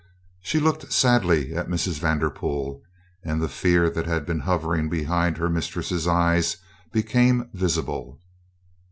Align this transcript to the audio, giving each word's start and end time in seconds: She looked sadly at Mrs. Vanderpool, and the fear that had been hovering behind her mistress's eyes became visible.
She 0.41 0.59
looked 0.59 0.91
sadly 0.91 1.55
at 1.55 1.67
Mrs. 1.67 1.99
Vanderpool, 1.99 2.81
and 3.23 3.39
the 3.39 3.47
fear 3.47 3.87
that 3.87 4.07
had 4.07 4.25
been 4.25 4.39
hovering 4.39 4.89
behind 4.89 5.37
her 5.37 5.47
mistress's 5.47 6.07
eyes 6.07 6.57
became 6.91 7.51
visible. 7.53 8.19